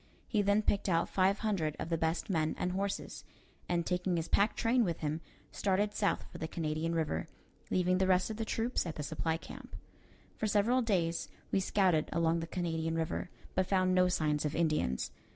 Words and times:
He 0.27 0.41
then 0.41 0.63
picked 0.63 0.89
out 0.89 1.09
five 1.09 1.37
hundred 1.45 1.75
of 1.77 1.89
the 1.89 1.95
best 1.99 2.27
men 2.27 2.55
and 2.57 2.71
horses, 2.71 3.23
and, 3.69 3.85
taking 3.85 4.17
his 4.17 4.27
pack 4.27 4.55
train 4.55 4.83
with 4.83 5.01
him, 5.01 5.21
started 5.51 5.93
south 5.93 6.25
for 6.31 6.39
the 6.39 6.47
Canadian 6.47 6.95
River, 6.95 7.27
leaving 7.69 7.99
the 7.99 8.07
rest 8.07 8.31
of 8.31 8.37
the 8.37 8.43
troops 8.43 8.87
at 8.87 8.95
the 8.95 9.03
supply 9.03 9.37
camp. 9.37 9.75
For 10.37 10.47
several 10.47 10.81
days 10.81 11.29
we 11.51 11.59
scouted 11.59 12.09
along 12.11 12.39
the 12.39 12.47
Canadian 12.47 12.95
River, 12.95 13.29
but 13.53 13.67
found 13.67 13.93
no 13.93 14.07
signs 14.07 14.43
of 14.43 14.55
Indians. 14.55 15.11